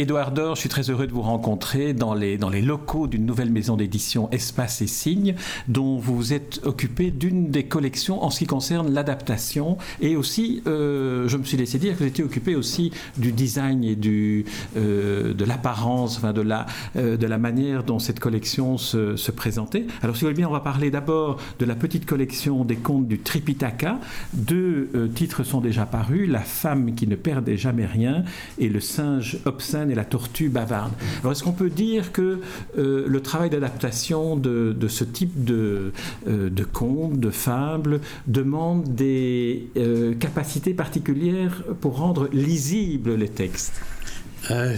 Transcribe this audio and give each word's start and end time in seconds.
Édouard 0.00 0.32
Dor, 0.32 0.54
je 0.54 0.60
suis 0.60 0.70
très 0.70 0.88
heureux 0.88 1.06
de 1.06 1.12
vous 1.12 1.20
rencontrer 1.20 1.92
dans 1.92 2.14
les, 2.14 2.38
locaux 2.62 3.06
d'une 3.06 3.26
nouvelle 3.26 3.50
maison 3.50 3.76
d'édition 3.76 4.30
Espace 4.30 4.80
et 4.80 4.86
Signes, 4.86 5.34
dont 5.68 5.98
vous 5.98 6.16
vous 6.16 6.32
êtes 6.32 6.62
occupé 6.64 7.10
d'une 7.10 7.50
des 7.50 7.64
collections 7.64 8.24
en 8.24 8.30
ce 8.30 8.38
qui 8.38 8.46
concerne 8.46 8.94
l'adaptation. 8.94 9.76
Et 10.00 10.16
aussi, 10.16 10.62
euh, 10.66 11.28
je 11.28 11.36
me 11.36 11.44
suis 11.44 11.58
laissé 11.58 11.78
dire 11.78 11.92
que 11.92 11.98
vous 11.98 12.08
étiez 12.08 12.24
occupé 12.24 12.56
aussi 12.56 12.92
du 13.18 13.30
design 13.30 13.84
et 13.84 13.94
du, 13.94 14.46
euh, 14.78 15.34
de 15.34 15.44
l'apparence, 15.44 16.16
enfin 16.16 16.32
de, 16.32 16.40
la, 16.40 16.64
euh, 16.96 17.18
de 17.18 17.26
la 17.26 17.36
manière 17.36 17.84
dont 17.84 17.98
cette 17.98 18.20
collection 18.20 18.78
se, 18.78 19.16
se 19.16 19.30
présentait. 19.30 19.84
Alors, 20.00 20.16
si 20.16 20.22
vous 20.22 20.28
voulez 20.28 20.38
bien, 20.38 20.48
on 20.48 20.52
va 20.52 20.60
parler 20.60 20.90
d'abord 20.90 21.36
de 21.58 21.66
la 21.66 21.74
petite 21.74 22.06
collection 22.06 22.64
des 22.64 22.76
contes 22.76 23.06
du 23.06 23.18
Tripitaka. 23.18 23.98
Deux 24.32 25.10
titres 25.14 25.44
sont 25.44 25.60
déjà 25.60 25.84
parus 25.84 26.26
La 26.26 26.40
femme 26.40 26.94
qui 26.94 27.06
ne 27.06 27.16
perdait 27.16 27.58
jamais 27.58 27.84
rien 27.84 28.24
et 28.58 28.70
Le 28.70 28.80
singe 28.80 29.36
obscène 29.44 29.89
et 29.90 29.94
la 29.94 30.04
tortue 30.04 30.48
bavarde. 30.48 30.92
Alors 31.20 31.32
est-ce 31.32 31.42
qu'on 31.42 31.52
peut 31.52 31.70
dire 31.70 32.12
que 32.12 32.40
euh, 32.78 33.04
le 33.06 33.20
travail 33.20 33.50
d'adaptation 33.50 34.36
de, 34.36 34.74
ce 34.88 35.04
type 35.04 35.44
de, 35.44 35.92
euh, 36.28 36.50
de 36.50 36.64
contes, 36.64 37.18
de 37.18 37.30
fables, 37.30 38.00
demande 38.26 38.94
des 38.94 39.68
euh, 39.76 40.14
capacités 40.14 40.74
particulières 40.74 41.62
pour 41.80 41.96
rendre 41.98 42.28
lisibles 42.32 43.14
les 43.14 43.28
textes? 43.28 43.80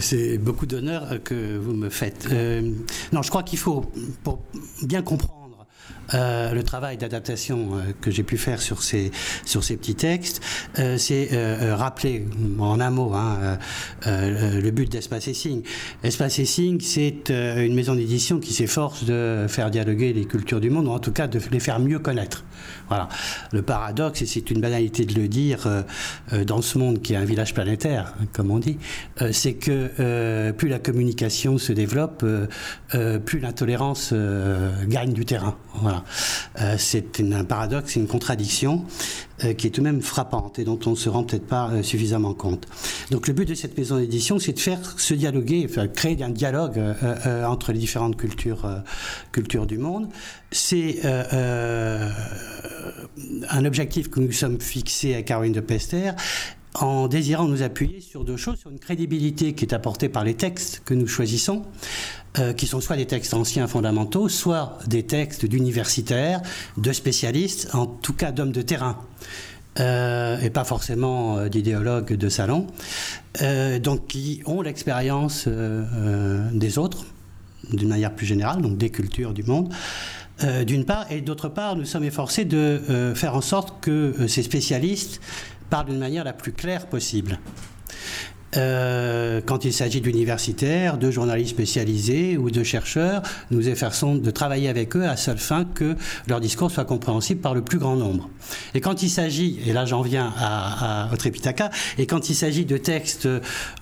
C'est 0.01 0.37
beaucoup 0.37 0.65
d'honneur 0.65 1.23
que 1.23 1.57
vous 1.57 1.71
me 1.73 1.89
faites. 1.89 2.27
non, 3.13 3.21
je 3.21 3.29
crois 3.29 3.43
qu'il 3.43 3.57
faut, 3.57 3.85
pour 4.21 4.39
bien 4.83 5.01
comprendre 5.01 5.42
euh, 6.13 6.53
le 6.53 6.63
travail 6.63 6.97
d'adaptation 6.97 7.69
euh, 7.73 7.93
que 8.01 8.11
j'ai 8.11 8.23
pu 8.23 8.37
faire 8.37 8.61
sur 8.61 8.83
ces, 8.83 9.11
sur 9.45 9.63
ces 9.63 9.77
petits 9.77 9.95
textes, 9.95 10.41
euh, 10.79 10.97
c'est 10.97 11.29
rappeler 11.73 12.25
en 12.59 12.79
un 12.79 12.89
mot 12.89 13.13
hein, 13.13 13.57
le 14.05 14.69
but 14.71 14.91
d'Espace 14.91 15.27
et 15.27 15.33
Signe. 15.33 15.61
Espace 16.03 16.39
et 16.39 16.45
Signe, 16.45 16.79
c'est 16.79 17.29
une 17.29 17.73
maison 17.73 17.95
d'édition 17.95 18.39
qui 18.39 18.53
s'efforce 18.53 19.05
de 19.05 19.45
faire 19.47 19.71
dialoguer 19.71 20.13
les 20.13 20.25
cultures 20.25 20.59
du 20.59 20.69
monde, 20.69 20.87
ou 20.87 20.91
en 20.91 20.99
tout 20.99 21.11
cas 21.11 21.27
de 21.27 21.39
les 21.51 21.59
faire 21.59 21.79
mieux 21.79 21.99
connaître. 21.99 22.43
Voilà. 22.87 23.09
Le 23.51 23.61
paradoxe, 23.61 24.21
et 24.21 24.25
c'est 24.25 24.51
une 24.51 24.61
banalité 24.61 25.05
de 25.05 25.19
le 25.19 25.27
dire 25.27 25.67
dans 26.45 26.61
ce 26.61 26.77
monde 26.77 27.01
qui 27.01 27.13
est 27.13 27.17
un 27.17 27.25
village 27.25 27.53
planétaire, 27.53 28.13
comme 28.33 28.51
on 28.51 28.59
dit, 28.59 28.77
c'est 29.31 29.53
que 29.53 30.51
plus 30.51 30.69
la 30.69 30.79
communication 30.79 31.57
se 31.57 31.73
développe, 31.73 32.25
plus 33.25 33.39
l'intolérance 33.39 34.13
gagne 34.87 35.13
du 35.13 35.25
terrain. 35.25 35.55
Euh, 36.59 36.75
c'est 36.77 37.19
un 37.19 37.43
paradoxe, 37.43 37.95
une 37.95 38.07
contradiction 38.07 38.85
euh, 39.43 39.53
qui 39.53 39.67
est 39.67 39.69
tout 39.69 39.81
de 39.81 39.85
même 39.85 40.01
frappante 40.01 40.59
et 40.59 40.63
dont 40.63 40.79
on 40.85 40.91
ne 40.91 40.95
se 40.95 41.09
rend 41.09 41.23
peut-être 41.23 41.47
pas 41.47 41.69
euh, 41.71 41.83
suffisamment 41.83 42.33
compte. 42.33 42.67
Donc 43.11 43.27
le 43.27 43.33
but 43.33 43.47
de 43.47 43.55
cette 43.55 43.77
maison 43.77 43.97
d'édition, 43.97 44.39
c'est 44.39 44.53
de 44.53 44.59
faire 44.59 44.99
se 44.99 45.13
dialoguer, 45.13 45.67
créer 45.93 46.21
un 46.23 46.29
dialogue 46.29 46.79
entre 47.45 47.71
les 47.71 47.79
différentes 47.79 48.15
cultures, 48.17 48.67
cultures 49.31 49.65
du 49.65 49.77
monde. 49.77 50.09
C'est 50.51 50.99
un 53.49 53.65
objectif 53.65 54.09
que 54.09 54.19
nous 54.19 54.31
sommes 54.31 54.59
fixés 54.59 55.15
à 55.15 55.21
Caroline 55.21 55.53
de 55.53 55.59
Pester 55.59 56.11
en 56.75 57.07
désirant 57.07 57.47
nous 57.47 57.63
appuyer 57.63 58.01
sur 58.01 58.23
deux 58.23 58.37
choses, 58.37 58.57
sur 58.59 58.69
une 58.71 58.79
crédibilité 58.79 59.53
qui 59.53 59.65
est 59.65 59.73
apportée 59.73 60.09
par 60.09 60.23
les 60.23 60.33
textes 60.33 60.81
que 60.85 60.93
nous 60.93 61.07
choisissons, 61.07 61.63
euh, 62.39 62.51
qui 62.53 62.65
sont 62.65 62.81
soit 62.81 62.95
des 62.95 63.05
textes 63.05 63.35
anciens 63.35 63.67
fondamentaux, 63.67 64.27
soit 64.27 64.79
des 64.87 65.03
textes 65.03 65.45
d'universitaires, 65.45 66.41
de 66.77 66.91
spécialistes, 66.91 67.69
en 67.73 67.85
tout 67.85 68.13
cas 68.13 68.31
d'hommes 68.31 68.51
de 68.51 68.63
terrain. 68.63 68.97
Euh, 69.79 70.39
et 70.39 70.49
pas 70.49 70.63
forcément 70.63 71.37
euh, 71.37 71.47
d'idéologues 71.47 72.13
de 72.13 72.29
salon, 72.29 72.65
donc 73.81 74.07
qui 74.07 74.41
ont 74.45 74.61
l'expérience 74.61 75.47
des 75.47 76.77
autres, 76.77 77.05
d'une 77.71 77.89
manière 77.89 78.15
plus 78.15 78.25
générale, 78.25 78.61
donc 78.61 78.77
des 78.77 78.89
cultures 78.89 79.33
du 79.33 79.43
monde, 79.43 79.73
d'une 80.65 80.85
part, 80.85 81.11
et 81.11 81.21
d'autre 81.21 81.49
part, 81.49 81.75
nous 81.75 81.85
sommes 81.85 82.03
efforcés 82.03 82.45
de 82.45 83.13
faire 83.15 83.35
en 83.35 83.41
sorte 83.41 83.79
que 83.81 84.27
ces 84.27 84.43
spécialistes 84.43 85.19
parle 85.71 85.87
d'une 85.87 85.97
manière 85.97 86.23
la 86.23 86.33
plus 86.33 86.51
claire 86.51 86.85
possible. 86.85 87.39
Euh, 88.57 89.41
quand 89.45 89.65
il 89.65 89.73
s'agit 89.73 90.01
d'universitaires, 90.01 90.97
de 90.97 91.11
journalistes 91.11 91.51
spécialisés 91.51 92.37
ou 92.37 92.51
de 92.51 92.63
chercheurs, 92.63 93.21
nous 93.51 93.67
efforçons 93.67 94.15
de 94.15 94.31
travailler 94.31 94.69
avec 94.69 94.95
eux 94.95 95.07
à 95.07 95.17
seule 95.17 95.37
fin 95.37 95.65
que 95.65 95.95
leur 96.27 96.39
discours 96.39 96.71
soit 96.71 96.85
compréhensible 96.85 97.41
par 97.41 97.53
le 97.53 97.61
plus 97.61 97.79
grand 97.79 97.95
nombre. 97.95 98.29
Et 98.73 98.81
quand 98.81 99.03
il 99.03 99.09
s'agit, 99.09 99.59
et 99.65 99.73
là 99.73 99.85
j'en 99.85 100.01
viens 100.01 100.33
à, 100.37 101.05
à, 101.07 101.13
au 101.13 101.17
Tripitaka, 101.17 101.69
et 101.97 102.05
quand 102.05 102.29
il 102.29 102.35
s'agit 102.35 102.65
de 102.65 102.77
textes 102.77 103.27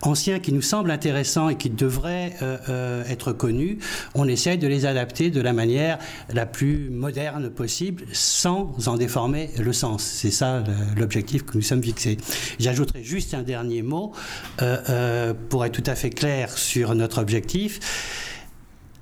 anciens 0.02 0.38
qui 0.38 0.52
nous 0.52 0.62
semblent 0.62 0.90
intéressants 0.90 1.48
et 1.48 1.56
qui 1.56 1.70
devraient 1.70 2.34
euh, 2.42 2.56
euh, 2.68 3.04
être 3.08 3.32
connus, 3.32 3.78
on 4.14 4.28
essaye 4.28 4.58
de 4.58 4.66
les 4.66 4.86
adapter 4.86 5.30
de 5.30 5.40
la 5.40 5.52
manière 5.52 5.98
la 6.32 6.46
plus 6.46 6.90
moderne 6.90 7.50
possible 7.50 8.04
sans 8.12 8.74
en 8.86 8.96
déformer 8.96 9.50
le 9.58 9.72
sens. 9.72 10.02
C'est 10.02 10.30
ça 10.30 10.62
l'objectif 10.96 11.44
que 11.44 11.56
nous 11.56 11.62
sommes 11.62 11.82
fixés. 11.82 12.16
J'ajouterai 12.58 13.02
juste 13.02 13.34
un 13.34 13.42
dernier 13.42 13.82
mot. 13.82 14.12
Euh, 14.62 14.76
euh, 14.90 15.34
pour 15.48 15.64
être 15.64 15.72
tout 15.72 15.90
à 15.90 15.96
fait 15.96 16.10
clair 16.10 16.56
sur 16.56 16.94
notre 16.94 17.20
objectif, 17.20 17.80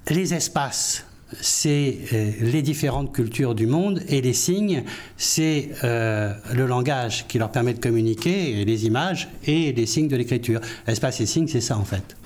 les 0.09 0.33
espaces 0.33 1.05
c'est 1.41 1.99
euh, 2.13 2.31
les 2.41 2.63
différentes 2.63 3.13
cultures 3.15 3.55
du 3.55 3.67
monde 3.67 4.03
et 4.09 4.21
les 4.21 4.33
signes, 4.33 4.85
c'est 5.17 5.71
euh, 5.85 6.33
le 6.55 6.67
langage 6.67 7.27
qui 7.29 7.39
leur 7.39 7.51
permet 7.51 7.75
de 7.75 7.79
communiquer, 7.79 8.61
et 8.61 8.65
les 8.65 8.87
images 8.87 9.29
et 9.47 9.73
les 9.73 9.87
signes 9.87 10.09
de 10.09 10.17
l'écriture. 10.17 10.61
Espace 10.87 11.21
et 11.21 11.27
signes, 11.27 11.49
c'est 11.49 11.61
ça 11.61 11.79
en 11.79 11.85
fait? 11.85 12.17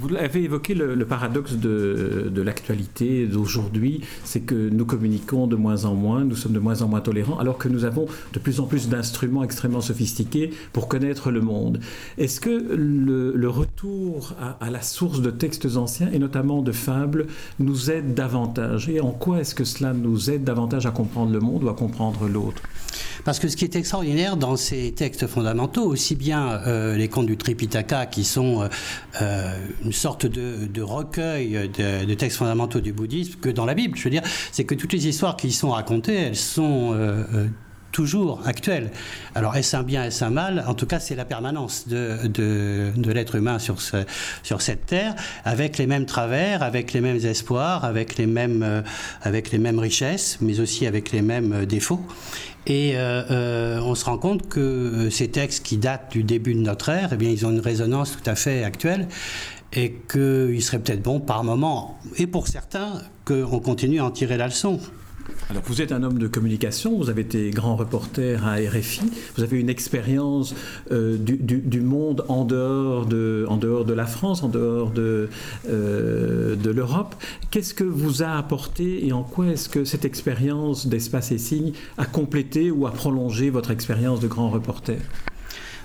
Vous 0.00 0.14
avez 0.16 0.42
évoqué 0.42 0.74
le, 0.74 1.04
paradoxe 1.06 1.54
de, 1.54 2.30
de 2.34 2.42
l'actualité 2.42 3.26
d'aujourd'hui, 3.26 4.00
c'est 4.24 4.40
que 4.40 4.68
nous 4.68 4.84
communiquons 4.84 5.46
de 5.46 5.56
moins 5.56 5.84
en 5.84 5.94
moins, 5.94 6.24
nous 6.24 6.36
sommes 6.36 6.52
de 6.52 6.58
moins 6.58 6.82
en 6.82 6.88
moins 6.88 7.00
tolérants, 7.00 7.38
alors 7.38 7.58
que 7.58 7.68
nous 7.68 7.84
avons 7.84 8.06
de 8.32 8.38
plus 8.38 8.60
en 8.60 8.66
plus 8.66 8.88
d'instruments 8.88 9.44
extrêmement 9.44 9.80
sophistiqués 9.80 10.50
pour 10.72 10.88
connaître 10.88 11.30
le 11.30 11.40
monde. 11.40 11.80
Est-ce 12.18 12.40
que 12.40 12.50
le, 12.50 13.48
retour 13.48 14.34
à, 14.40 14.64
à 14.64 14.70
la 14.70 14.82
source 14.82 15.20
de 15.20 15.30
textes 15.30 15.76
anciens, 15.76 16.10
et 16.12 16.18
notamment 16.18 16.62
de 16.62 16.72
fables, 16.72 17.26
nous 17.58 17.90
aide 17.90 18.14
davantage 18.14 18.51
et 18.88 19.00
en 19.00 19.10
quoi 19.10 19.40
est-ce 19.40 19.54
que 19.54 19.64
cela 19.64 19.92
nous 19.92 20.30
aide 20.30 20.44
davantage 20.44 20.86
à 20.86 20.90
comprendre 20.90 21.32
le 21.32 21.40
monde 21.40 21.64
ou 21.64 21.68
à 21.68 21.74
comprendre 21.74 22.28
l'autre? 22.28 22.62
Parce 23.24 23.38
que 23.38 23.48
ce 23.48 23.56
qui 23.56 23.64
est 23.64 23.76
extraordinaire 23.76 24.36
dans 24.36 24.56
ces 24.56 24.92
textes 24.92 25.26
fondamentaux, 25.26 25.84
aussi 25.84 26.14
bien 26.14 26.60
euh, 26.66 26.96
les 26.96 27.08
contes 27.08 27.26
du 27.26 27.36
Tripitaka, 27.36 28.06
qui 28.06 28.24
sont 28.24 28.62
euh, 28.62 28.68
euh, 29.20 29.56
une 29.84 29.92
sorte 29.92 30.26
de, 30.26 30.82
recueil 30.82 31.70
de, 31.76 32.14
textes 32.14 32.38
fondamentaux 32.38 32.80
du 32.80 32.92
bouddhisme, 32.92 33.38
que 33.40 33.48
dans 33.48 33.64
la 33.64 33.74
Bible, 33.74 33.96
je 33.96 34.04
veux 34.04 34.10
dire, 34.10 34.22
c'est 34.50 34.64
que 34.64 34.74
toutes 34.74 34.92
les 34.92 35.06
histoires 35.06 35.36
qui 35.36 35.48
y 35.48 35.52
sont 35.52 35.70
racontées, 35.70 36.14
elles 36.14 36.36
sont 36.36 36.96
toujours 37.92 38.40
actuel. 38.46 38.90
Alors 39.34 39.54
est-ce 39.54 39.76
un 39.76 39.82
bien, 39.82 40.04
est-ce 40.04 40.24
un 40.24 40.30
mal? 40.30 40.64
En 40.66 40.74
tout 40.74 40.86
cas, 40.86 40.98
c'est 40.98 41.14
la 41.14 41.24
permanence 41.24 41.86
de, 41.86 42.92
l'être 43.12 43.36
humain 43.36 43.58
sur, 43.58 43.80
ce, 43.80 43.98
sur 44.42 44.62
cette 44.62 44.86
terre, 44.86 45.14
avec 45.44 45.78
les 45.78 45.86
mêmes 45.86 46.06
travers, 46.06 46.62
avec 46.62 46.92
les 46.92 47.00
mêmes 47.00 47.24
espoirs, 47.24 47.84
avec 47.84 48.16
les 48.16 48.26
mêmes, 48.26 48.62
euh, 48.62 49.80
richesses, 49.80 50.38
mais 50.40 50.58
aussi 50.60 50.86
avec 50.86 51.12
les 51.12 51.22
mêmes 51.22 51.52
euh, 51.52 51.66
défauts. 51.66 52.00
Et 52.66 52.92
euh, 52.94 53.80
on 53.80 53.94
se 53.94 54.04
rend 54.04 54.18
compte 54.18 54.48
que 54.48 55.08
ces 55.10 55.28
textes 55.28 55.64
qui 55.64 55.78
datent 55.78 56.12
du 56.12 56.22
début 56.22 56.54
de 56.54 56.60
notre 56.60 56.88
ère, 56.90 57.10
eh 57.12 57.16
bien, 57.16 57.28
ils 57.28 57.44
ont 57.44 57.50
une 57.50 57.60
résonance 57.60 58.16
tout 58.16 58.30
à 58.30 58.36
fait 58.36 58.62
actuelle 58.62 59.08
et 59.72 59.94
qu'il 60.10 60.62
serait 60.62 60.78
peut-être 60.78 61.02
bon 61.02 61.18
par 61.18 61.44
moment, 61.44 61.98
et 62.18 62.26
pour 62.26 62.46
certains, 62.46 63.02
qu'on 63.24 63.58
continue 63.58 64.00
à 64.00 64.04
en 64.04 64.10
tirer 64.10 64.36
la 64.36 64.46
leçon. 64.46 64.78
Alors 65.52 65.64
vous 65.66 65.82
êtes 65.82 65.92
un 65.92 66.02
homme 66.02 66.16
de 66.16 66.28
communication, 66.28 66.96
vous 66.96 67.10
avez 67.10 67.20
été 67.20 67.50
grand 67.50 67.76
reporter 67.76 68.42
à 68.42 68.54
RFI, 68.54 69.02
vous 69.36 69.42
avez 69.42 69.60
une 69.60 69.68
expérience 69.68 70.54
euh, 70.90 71.18
du, 71.18 71.82
monde 71.82 72.24
en 72.28 72.46
dehors, 72.46 73.04
de, 73.04 73.44
en 73.46 73.58
dehors 73.58 73.84
de 73.84 73.92
la 73.92 74.06
France, 74.06 74.42
en 74.42 74.48
dehors 74.48 74.88
de, 74.88 75.28
euh, 75.68 76.56
de 76.56 76.70
l'Europe. 76.70 77.14
Qu'est-ce 77.50 77.74
que 77.74 77.84
vous 77.84 78.22
a 78.22 78.30
apporté 78.38 79.06
et 79.06 79.12
en 79.12 79.24
quoi 79.24 79.48
est-ce 79.48 79.68
que 79.68 79.84
cette 79.84 80.06
expérience 80.06 80.86
d'espace 80.86 81.32
et 81.32 81.38
signes 81.38 81.74
a 81.98 82.06
complété 82.06 82.70
ou 82.70 82.86
a 82.86 82.90
prolongé 82.90 83.50
votre 83.50 83.72
expérience 83.72 84.20
de 84.20 84.28
grand 84.28 84.48
reporter? 84.48 85.00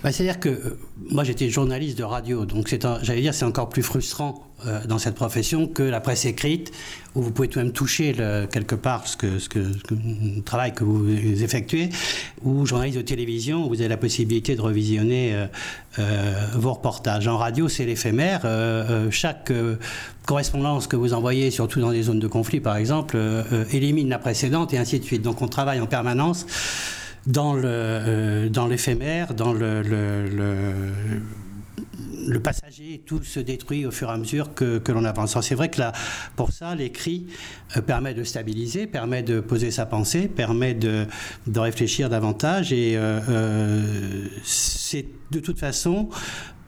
Bah, 0.04 0.12
C'est-à-dire 0.12 0.40
que 0.40 0.50
euh, 0.50 0.80
moi 1.10 1.24
j'étais 1.24 1.50
journaliste 1.50 1.98
de 1.98 2.04
radio, 2.04 2.46
donc 2.46 2.68
j'allais 3.02 3.22
dire 3.22 3.34
c'est 3.34 3.46
encore 3.46 3.70
plus 3.70 3.84
frustrant 3.84 4.44
euh, 4.66 4.86
dans 4.86 4.98
cette 4.98 5.16
profession 5.16 5.68
que 5.68 5.84
la 5.84 6.02
presse 6.02 6.26
écrite, 6.26 6.72
où 7.16 7.22
vous 7.22 7.32
pouvez 7.32 7.48
tout 7.48 7.60
de 7.60 7.66
même 7.66 7.74
toucher 7.74 8.14
quelque 8.52 8.76
part 8.76 9.08
ce 9.08 9.18
que, 9.18 9.40
ce 9.40 9.50
que, 9.50 9.60
le 9.60 10.42
travail 10.42 10.74
que 10.74 10.84
vous 10.84 11.44
effectuez, 11.44 11.90
ou 12.44 12.66
journaliste 12.66 12.98
de 12.98 13.04
télévision, 13.04 13.66
où 13.66 13.70
vous 13.70 13.80
avez 13.82 13.90
la 13.90 13.98
possibilité 13.98 14.56
de 14.56 14.62
revisionner 14.62 15.48
euh, 16.00 16.48
vos 16.54 16.74
reportages. 16.74 17.28
En 17.28 17.38
radio, 17.38 17.70
c'est 17.70 17.86
l'éphémère. 17.86 18.46
chaque 19.12 19.52
correspondance 20.26 20.88
que 20.88 20.96
vous 20.96 21.14
envoyez, 21.14 21.50
surtout 21.52 21.80
dans 21.80 21.92
des 21.92 22.04
zones 22.04 22.20
de 22.20 22.28
conflit 22.28 22.60
par 22.60 22.78
exemple, 22.78 23.18
élimine 23.72 24.10
la 24.10 24.20
précédente 24.20 24.74
et 24.74 24.78
ainsi 24.78 25.00
de 25.00 25.06
suite. 25.06 25.22
Donc 25.22 25.42
on 25.42 25.48
travaille 25.48 25.80
en 25.80 25.88
permanence 25.88 26.46
euh, 27.36 28.50
dans 28.50 28.68
l'éphémère, 28.68 29.34
dans 29.34 29.54
le, 29.54 29.84
passager, 32.44 33.02
tout 33.06 33.22
se 33.24 33.40
détruit 33.40 33.86
au 33.86 33.92
fur 33.92 34.10
et 34.10 34.14
à 34.14 34.18
mesure 34.18 34.54
que, 34.54 34.78
que 34.78 34.92
l'on 34.92 35.04
avance. 35.04 35.38
C'est 35.42 35.56
vrai 35.56 35.70
que 35.70 35.82
pour 36.36 36.52
ça, 36.52 36.76
l'écrit 36.76 37.28
euh, 37.76 37.82
permet 37.82 38.14
de 38.14 38.24
stabiliser, 38.24 38.88
permet 38.88 39.24
de 39.24 39.40
poser 39.40 39.72
sa 39.72 39.86
pensée, 39.86 40.28
permet 40.28 40.74
de, 40.74 41.06
réfléchir 41.56 42.10
davantage 42.10 42.72
et 42.72 42.94
euh, 42.96 43.82
c'est 44.44 45.06
de 45.32 45.40
toute 45.40 45.60
façon 45.60 46.10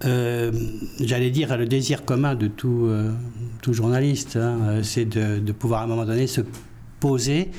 j'allais 0.02 1.30
dire, 1.30 1.58
le 1.58 1.66
désir 1.66 2.06
commun 2.06 2.34
de 2.34 2.48
tout, 2.48 2.90
journaliste, 3.70 4.38
hein, 4.38 4.80
c'est 4.82 5.04
de, 5.04 5.52
pouvoir 5.52 5.82
à 5.82 5.84
un 5.84 5.88
moment 5.88 6.06
donné 6.06 6.26
se 6.26 6.40
poser 7.02 7.52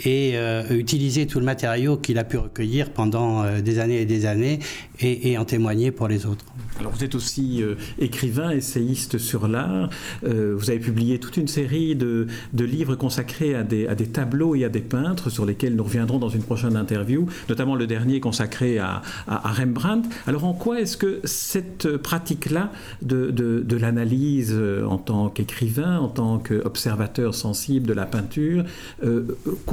et 0.00 0.32
euh, 0.34 0.64
utiliser 0.70 1.26
tout 1.26 1.38
le 1.38 1.44
matériau 1.44 1.96
qu'il 1.96 2.18
a 2.18 2.24
pu 2.24 2.36
recueillir 2.36 2.90
pendant 2.90 3.42
euh, 3.42 3.60
des 3.60 3.78
années 3.78 4.00
et 4.00 4.06
des 4.06 4.26
années 4.26 4.58
et, 5.00 5.36
en 5.36 5.44
témoigner 5.44 5.90
pour 5.90 6.06
les 6.06 6.26
autres. 6.26 6.44
Alors 6.78 6.92
vous 6.92 7.02
êtes 7.02 7.14
aussi 7.14 7.62
euh, 7.62 7.74
écrivain, 7.98 8.50
essayiste 8.50 9.18
sur 9.18 9.48
l'art. 9.48 9.90
vous 10.22 10.70
avez 10.70 10.78
publié 10.78 11.18
toute 11.18 11.36
une 11.36 11.48
série 11.48 11.96
de, 11.96 12.26
livres 12.52 12.94
consacrés 12.94 13.54
à 13.54 13.64
des, 13.64 13.86
tableaux 14.12 14.54
et 14.54 14.64
à 14.64 14.68
des 14.68 14.80
peintres 14.80 15.28
sur 15.28 15.44
lesquels 15.44 15.74
nous 15.74 15.84
reviendrons 15.84 16.18
dans 16.18 16.28
une 16.28 16.42
prochaine 16.42 16.76
interview, 16.76 17.26
notamment 17.48 17.74
le 17.74 17.86
dernier 17.86 18.20
consacré 18.20 18.78
à, 18.78 19.02
Rembrandt. 19.26 20.08
Alors 20.26 20.44
en 20.44 20.52
quoi 20.52 20.80
est-ce 20.80 20.96
que 20.96 21.20
cette 21.24 21.96
pratique-là 21.96 22.70
de, 23.02 23.30
de, 23.30 23.76
l'analyse 23.76 24.56
en 24.86 24.98
tant 24.98 25.28
qu'écrivain, 25.28 25.98
en 25.98 26.08
tant 26.08 26.38
qu'observateur 26.38 27.34
sensible 27.34 27.86
de 27.86 27.92
la 27.92 28.06
peinture, 28.06 28.64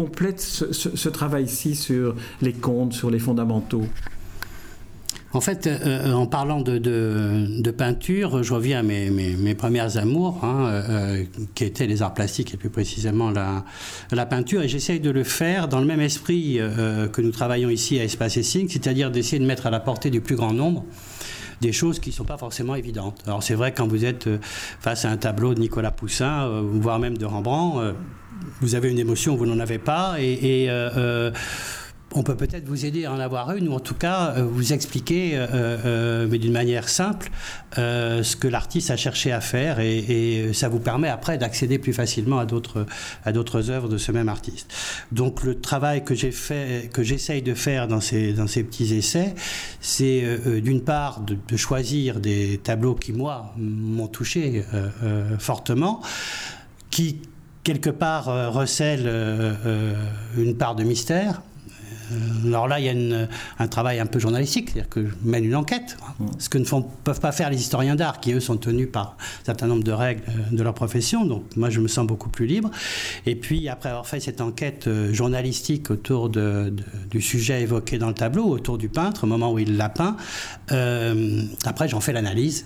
complète 0.10 0.40
ce, 0.42 1.10
travail-ci 1.10 1.76
sur 1.76 2.16
les 2.42 2.54
comptes, 2.54 2.94
sur 2.94 3.12
les 3.12 3.20
fondamentaux 3.20 3.86
en 5.32 5.42
fait, 5.42 5.68
euh, 5.68 5.78
euh, 5.84 6.14
en 6.14 6.26
parlant 6.26 6.60
de, 6.60 7.70
peinture, 7.70 8.42
je 8.42 8.52
reviens 8.52 8.80
à 8.80 8.82
mes, 8.82 9.12
mes, 9.12 9.54
premières 9.54 9.98
amours, 9.98 10.44
hein, 10.44 10.66
euh, 10.66 11.24
qui 11.54 11.66
étaient 11.66 11.86
les 11.86 12.02
arts 12.02 12.16
plastiques 12.16 12.56
et 12.56 12.58
plus 12.58 12.72
précisément 12.72 13.30
la, 13.30 14.26
peinture, 14.26 14.64
et 14.64 14.68
j'essaye 14.68 15.00
de 15.00 15.12
le 15.12 15.24
faire 15.24 15.68
dans 15.68 15.82
le 15.82 15.86
même 15.86 16.02
esprit 16.02 16.60
que 17.14 17.22
nous 17.22 17.30
travaillons 17.30 17.70
ici 17.70 18.00
à 18.00 18.04
Espace 18.04 18.38
et 18.38 18.44
c'est-à-dire 18.44 19.12
d'essayer 19.12 19.38
de 19.38 19.46
mettre 19.46 19.68
à 19.68 19.70
la 19.70 19.80
portée 19.80 20.10
du 20.10 20.20
plus 20.20 20.36
grand 20.36 20.52
nombre 20.52 20.84
des 21.62 21.74
choses 21.74 22.00
qui 22.00 22.10
ne 22.10 22.16
sont 22.16 22.26
pas 22.26 22.38
forcément 22.38 22.74
évidentes. 22.74 23.22
Alors 23.28 23.44
c'est 23.44 23.54
vrai 23.54 23.72
quand 23.72 23.88
vous 23.88 24.06
êtes 24.06 24.28
face 24.80 25.06
à 25.06 25.12
un 25.12 25.18
tableau 25.18 25.54
de 25.54 25.60
Nicolas 25.60 25.92
Poussin, 25.92 26.50
voire 26.64 26.98
même 26.98 27.18
de 27.18 27.26
Rembrandt, 27.26 27.94
vous 28.62 28.76
avez 28.76 28.90
une 28.90 29.00
émotion, 29.00 29.36
vous 29.36 29.46
n'en 29.46 29.60
avez 29.60 29.80
pas, 29.80 30.16
et, 30.20 30.70
euh, 30.70 30.90
euh, 30.98 31.32
on 32.16 32.24
peut 32.24 32.36
peut-être 32.36 32.68
vous 32.68 32.86
aider 32.86 33.06
à 33.06 33.14
en 33.14 33.20
avoir 33.20 33.52
une, 33.52 33.68
ou 33.68 33.74
en 33.74 33.80
tout 33.80 33.94
cas 33.94 34.34
euh, 34.36 34.44
vous 34.44 34.74
expliquer, 34.74 35.40
mais 36.28 36.40
d'une 36.40 36.54
manière 36.54 36.90
simple, 36.90 37.30
ce 37.76 38.36
que 38.36 38.48
l'artiste 38.48 38.90
a 38.90 38.98
cherché 38.98 39.32
à 39.32 39.42
faire, 39.42 39.80
et, 39.80 40.52
ça 40.54 40.70
vous 40.70 40.80
permet 40.80 41.08
après 41.08 41.38
d'accéder 41.38 41.78
plus 41.78 41.94
facilement 41.94 42.40
à 42.40 42.46
d'autres 42.46 43.70
œuvres 43.70 43.90
de 43.90 43.98
ce 44.00 44.12
même 44.12 44.28
artiste. 44.28 44.74
Donc 45.12 45.44
le 45.44 45.62
travail 45.62 46.04
que 46.04 46.16
j'ai 46.16 46.32
fait, 46.32 46.90
que 46.92 47.04
j'essaye 47.04 47.44
de 47.44 47.54
faire 47.54 47.88
dans 47.88 48.02
ces 48.02 48.34
dans 48.34 48.48
ces 48.48 48.64
petits 48.64 48.96
essais, 48.96 49.36
c'est 49.80 50.24
d'une 50.62 50.82
part 50.82 51.20
de, 51.20 51.38
de, 51.48 51.58
choisir 51.58 52.20
des 52.20 52.60
tableaux 52.64 52.96
qui 52.96 53.14
moi 53.14 53.54
m'ont 53.56 54.08
touché 54.08 54.64
fortement, 55.38 56.02
qui 56.90 57.22
quelque 57.64 57.90
part 57.90 58.30
euh, 58.30 58.50
recèle 58.50 59.04
euh, 59.06 59.54
euh, 59.66 59.94
une 60.38 60.56
part 60.56 60.76
de 60.76 60.84
mystère. 60.84 61.42
Alors 62.44 62.68
là, 62.68 62.80
il 62.80 62.86
y 62.86 62.90
a 62.90 63.28
un 63.60 63.68
travail 63.68 64.00
un 64.00 64.08
peu 64.08 64.18
journalistique, 64.18 64.72
c'est-à-dire 64.72 64.90
que 64.90 65.06
je 65.06 65.14
mène 65.24 65.46
une 65.46 65.56
enquête, 65.56 65.96
mm. 66.20 66.26
ce 66.40 66.50
que 66.50 66.58
ne 66.58 66.64
font, 66.64 66.82
peuvent 66.82 67.20
pas 67.20 67.32
faire 67.32 67.52
les 67.52 67.62
historiens 67.62 67.96
d'art, 67.96 68.20
qui 68.20 68.34
eux 68.34 68.40
sont 68.40 68.58
tenus 68.58 68.90
par 68.92 69.16
un 69.42 69.46
certain 69.46 69.68
nombre 69.68 69.84
de 69.84 69.92
règles 69.92 70.24
de 70.52 70.64
leur 70.64 70.74
profession. 70.74 71.24
Donc 71.24 71.44
moi, 71.56 71.70
je 71.70 71.80
me 71.80 71.88
sens 71.88 72.08
beaucoup 72.08 72.30
plus 72.30 72.48
libre. 72.48 72.72
Et 73.28 73.36
puis, 73.36 73.70
après 73.70 73.90
avoir 73.90 74.08
fait 74.08 74.20
cette 74.20 74.42
enquête 74.42 74.90
journalistique 75.12 75.92
autour 75.92 76.30
de, 76.30 76.74
du 77.12 77.22
sujet 77.22 77.62
évoqué 77.62 78.00
dans 78.00 78.08
le 78.08 78.16
tableau, 78.16 78.46
autour 78.46 78.80
du 78.80 78.90
peintre, 78.90 79.26
au 79.26 79.28
moment 79.28 79.54
où 79.54 79.60
il 79.60 79.78
l'a 79.78 79.90
peint, 79.90 80.18
après, 81.64 81.88
j'en 81.88 82.00
fais 82.00 82.14
l'analyse. 82.14 82.66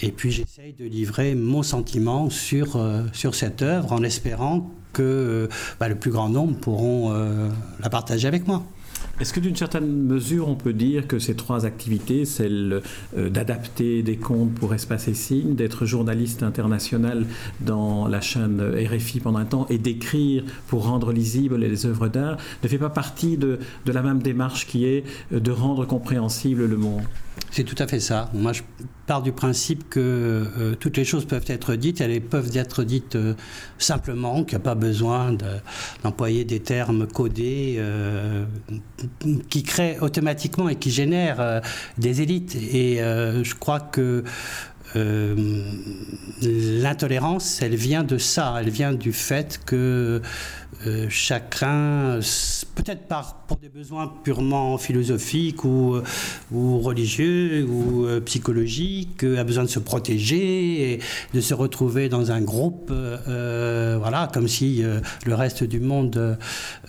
Et 0.00 0.12
puis 0.12 0.30
j'essaye 0.30 0.74
de 0.74 0.84
livrer 0.84 1.34
mon 1.34 1.62
sentiment 1.62 2.30
sur, 2.30 2.76
euh, 2.76 3.02
sur 3.12 3.34
cette 3.34 3.62
œuvre 3.62 3.92
en 3.92 4.02
espérant 4.02 4.70
que 4.92 5.02
euh, 5.02 5.48
bah, 5.80 5.88
le 5.88 5.96
plus 5.96 6.12
grand 6.12 6.28
nombre 6.28 6.56
pourront 6.56 7.12
euh, 7.12 7.48
la 7.80 7.90
partager 7.90 8.28
avec 8.28 8.46
moi. 8.46 8.62
Est-ce 9.20 9.32
que 9.32 9.40
d'une 9.40 9.56
certaine 9.56 10.04
mesure, 10.04 10.48
on 10.48 10.54
peut 10.54 10.72
dire 10.72 11.08
que 11.08 11.18
ces 11.18 11.34
trois 11.34 11.66
activités, 11.66 12.24
celle 12.24 12.82
d'adapter 13.16 14.02
des 14.04 14.16
comptes 14.16 14.54
pour 14.54 14.74
Espace 14.74 15.08
et 15.08 15.14
Signes, 15.14 15.56
d'être 15.56 15.86
journaliste 15.86 16.44
international 16.44 17.26
dans 17.60 18.06
la 18.06 18.20
chaîne 18.20 18.60
RFI 18.60 19.18
pendant 19.18 19.38
un 19.38 19.44
temps 19.44 19.66
et 19.70 19.78
d'écrire 19.78 20.44
pour 20.68 20.84
rendre 20.84 21.12
lisibles 21.12 21.56
les 21.56 21.86
œuvres 21.86 22.06
d'art, 22.06 22.38
ne 22.62 22.68
fait 22.68 22.78
pas 22.78 22.90
partie 22.90 23.36
de, 23.36 23.58
de 23.86 23.92
la 23.92 24.02
même 24.02 24.22
démarche 24.22 24.66
qui 24.66 24.84
est 24.84 25.04
de 25.32 25.50
rendre 25.50 25.84
compréhensible 25.84 26.66
le 26.66 26.76
monde? 26.76 27.02
C'est 27.50 27.64
tout 27.64 27.80
à 27.80 27.88
fait 27.88 28.00
ça. 28.00 28.30
Moi, 28.34 28.52
je 28.52 28.62
pars 29.08 29.22
du 29.22 29.32
principe 29.32 29.88
que 29.88 29.98
euh, 30.00 30.74
toutes 30.78 30.98
les 30.98 31.04
choses 31.04 31.24
peuvent 31.24 31.46
être 31.48 31.74
dites, 31.74 32.02
elles 32.02 32.20
peuvent 32.20 32.54
être 32.54 32.84
dites 32.84 33.16
euh, 33.16 33.34
simplement, 33.78 34.44
qu'il 34.44 34.58
n'y 34.58 34.62
a 34.62 34.64
pas 34.64 34.74
besoin 34.74 35.34
d'employer 36.04 36.44
des 36.44 36.60
termes 36.60 37.06
codés 37.06 37.76
euh, 37.78 38.44
qui 39.48 39.62
créent 39.62 39.98
automatiquement 40.00 40.68
et 40.68 40.76
qui 40.76 40.90
génèrent 40.90 41.62
des 41.96 42.20
élites. 42.20 42.54
Et 42.54 42.98
je 42.98 43.54
crois 43.54 43.80
que 43.80 44.24
l'intolérance, 46.42 47.62
elle 47.62 47.76
vient 47.76 48.04
de 48.04 48.18
ça, 48.18 48.56
elle 48.60 48.70
vient 48.70 48.92
du 48.92 49.12
fait 49.12 49.60
que 49.64 50.20
euh, 50.86 51.06
chacun, 51.10 52.20
peut-être 52.78 53.06
pour 53.46 53.56
des 53.56 53.68
besoins 53.68 54.12
purement 54.22 54.78
philosophiques 54.78 55.64
ou, 55.64 55.96
euh, 55.96 56.04
ou 56.52 56.78
religieux 56.78 57.66
ou 57.68 58.06
euh, 58.06 58.20
psychologiques, 58.20 59.24
a 59.24 59.44
besoin 59.44 59.64
de 59.64 59.68
se 59.68 59.80
protéger 59.80 60.92
et 60.92 61.00
de 61.34 61.40
se 61.40 61.54
retrouver 61.54 62.08
dans 62.08 62.30
un 62.30 62.40
groupe, 62.40 62.92
voilà, 63.26 64.28
comme 64.32 64.48
si 64.48 64.82
le 65.26 65.34
reste 65.34 65.64
du 65.64 65.80
monde 65.80 66.38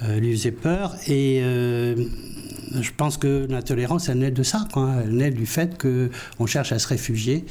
lui 0.08 0.32
faisait 0.38 0.52
peur. 0.52 0.96
Et 1.08 1.42
je 1.42 2.92
pense 2.96 3.18
que 3.18 3.48
l'intolérance, 3.50 4.10
elle 4.10 4.20
naît 4.20 4.32
de 4.32 4.44
ça, 4.44 4.68
quoi. 4.72 4.94
elle 5.04 5.16
naît 5.16 5.32
du 5.32 5.46
fait 5.46 5.82
qu'on 5.82 6.46
cherche 6.46 6.72
à 6.72 6.80
se 6.80 6.88
réfugier 6.88 7.46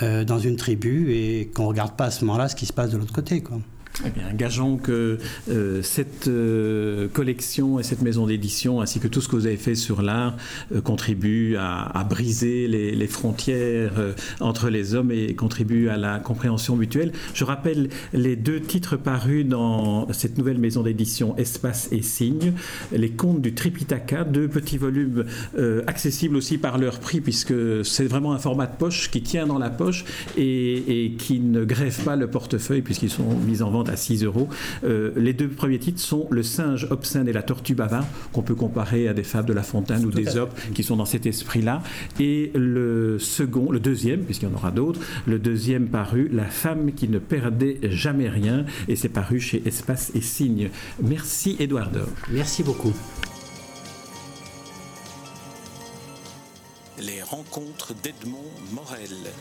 dans 0.00 0.38
une 0.38 0.56
tribu 0.56 1.12
et 1.12 1.50
qu'on 1.54 1.64
ne 1.64 1.68
regarde 1.68 1.96
pas 1.96 2.06
à 2.06 2.10
ce 2.10 2.24
moment-là 2.24 2.48
ce 2.48 2.56
qui 2.56 2.66
se 2.66 2.72
passe 2.72 2.90
de 2.90 2.98
l'autre 2.98 3.12
côté. 3.12 3.42
Quoi. 3.42 3.60
Eh 4.06 4.10
bien, 4.10 4.32
gageons 4.32 4.78
que 4.78 5.18
euh, 5.50 5.82
cette 5.82 6.26
euh, 6.28 7.08
collection 7.08 7.78
et 7.78 7.82
cette 7.82 8.00
maison 8.00 8.26
d'édition, 8.26 8.80
ainsi 8.80 8.98
que 8.98 9.08
tout 9.08 9.20
ce 9.20 9.28
que 9.28 9.36
vous 9.36 9.46
avez 9.46 9.58
fait 9.58 9.74
sur 9.74 10.00
l'art, 10.00 10.36
euh, 10.74 10.80
contribuent 10.80 11.56
à, 11.58 12.06
briser 12.08 12.66
les, 12.66 13.06
frontières 13.06 13.92
entre 14.40 14.70
les 14.70 14.94
hommes 14.94 15.10
et 15.10 15.34
contribuent 15.34 15.88
à 15.88 15.96
la 15.96 16.18
compréhension 16.18 16.76
mutuelle. 16.76 17.12
Je 17.34 17.44
rappelle 17.44 17.88
les 18.12 18.36
deux 18.36 18.60
titres 18.60 18.96
parus 18.96 19.44
dans 19.44 20.10
cette 20.12 20.38
nouvelle 20.38 20.58
maison 20.58 20.82
d'édition 20.82 21.36
Espace 21.36 21.88
et 21.92 22.02
Signes, 22.02 22.52
les 22.92 23.10
contes 23.10 23.42
du 23.42 23.54
Tripitaka, 23.54 24.24
deux 24.24 24.48
petits 24.48 24.78
volumes 24.78 25.24
accessibles 25.86 26.36
aussi 26.36 26.58
par 26.58 26.78
leur 26.78 27.00
prix, 27.00 27.20
puisque 27.20 27.54
c'est 27.84 28.06
vraiment 28.06 28.32
un 28.32 28.38
format 28.38 28.66
de 28.66 28.76
poche 28.76 29.10
qui 29.10 29.22
tient 29.22 29.46
dans 29.46 29.58
la 29.58 29.70
poche 29.70 30.04
et, 30.36 31.04
et 31.04 31.12
qui 31.12 31.40
ne 31.40 31.64
grève 31.64 32.02
pas 32.04 32.16
le 32.16 32.28
portefeuille, 32.28 32.82
puisqu'ils 32.82 33.10
sont 33.10 33.34
mis 33.46 33.62
en 33.62 33.70
vente 33.70 33.79
à 33.88 33.96
6 33.96 34.24
euros. 34.24 34.48
Euh, 34.84 35.12
les 35.16 35.32
deux 35.32 35.48
premiers 35.48 35.78
titres 35.78 36.00
sont 36.00 36.26
Le 36.30 36.42
singe 36.42 36.86
obscène 36.90 37.28
et 37.28 37.32
la 37.32 37.42
tortue 37.42 37.74
bavard, 37.74 38.06
qu'on 38.32 38.42
peut 38.42 38.54
comparer 38.54 39.08
à 39.08 39.14
des 39.14 39.22
fables 39.22 39.48
de 39.48 39.52
La 39.52 39.62
Fontaine 39.62 40.04
ou 40.04 40.10
des 40.10 40.36
Opes 40.36 40.58
qui 40.74 40.82
sont 40.82 40.96
dans 40.96 41.04
cet 41.04 41.26
esprit-là. 41.26 41.82
Et 42.18 42.50
le 42.54 43.18
second, 43.18 43.70
le 43.70 43.80
deuxième, 43.80 44.20
puisqu'il 44.20 44.48
y 44.48 44.52
en 44.52 44.54
aura 44.54 44.70
d'autres, 44.70 45.00
le 45.26 45.38
deuxième 45.38 45.88
paru, 45.88 46.28
La 46.32 46.44
femme 46.44 46.92
qui 46.92 47.08
ne 47.08 47.18
perdait 47.18 47.78
jamais 47.82 48.28
rien, 48.28 48.64
et 48.88 48.96
c'est 48.96 49.08
paru 49.08 49.40
chez 49.40 49.62
Espace 49.66 50.12
et 50.14 50.20
Signes. 50.20 50.70
Merci 51.02 51.56
Edouard 51.58 51.90
Merci 52.30 52.62
beaucoup. 52.62 52.92
Les 56.98 57.22
rencontres 57.22 57.94
d'Edmond 58.02 58.50
Morel. 58.72 59.32